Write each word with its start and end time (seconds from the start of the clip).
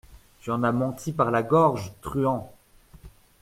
Tu 0.39 0.49
en 0.49 0.63
as 0.63 0.71
menti 0.71 1.11
par 1.13 1.29
la 1.29 1.43
gorge, 1.43 1.93
truand! 2.01 2.51